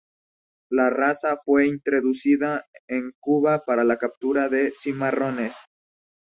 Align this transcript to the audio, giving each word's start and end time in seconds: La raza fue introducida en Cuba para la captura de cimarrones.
La 0.71 0.89
raza 0.89 1.37
fue 1.45 1.67
introducida 1.67 2.65
en 2.87 3.11
Cuba 3.19 3.65
para 3.65 3.83
la 3.83 3.97
captura 3.97 4.49
de 4.49 4.73
cimarrones. 4.75 5.55